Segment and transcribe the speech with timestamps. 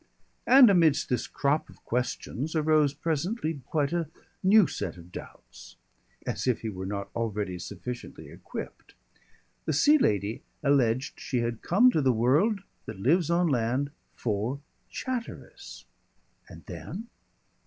[0.47, 4.09] And amidst this crop of questions arose presently quite a
[4.41, 5.75] new set of doubts,
[6.25, 8.95] as if he were not already sufficiently equipped.
[9.65, 14.59] The Sea Lady alleged she had come to the world that lives on land, for
[14.89, 15.85] Chatteris.
[16.49, 17.07] And then